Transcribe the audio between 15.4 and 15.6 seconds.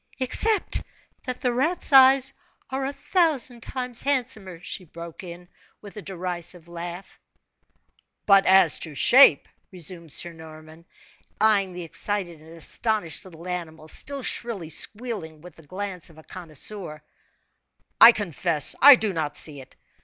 with